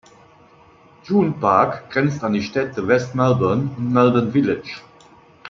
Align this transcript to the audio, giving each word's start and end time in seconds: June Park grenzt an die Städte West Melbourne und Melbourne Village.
June 1.03 1.31
Park 1.39 1.91
grenzt 1.91 2.23
an 2.23 2.33
die 2.33 2.41
Städte 2.41 2.87
West 2.87 3.13
Melbourne 3.13 3.69
und 3.77 3.93
Melbourne 3.93 4.31
Village. 4.31 4.77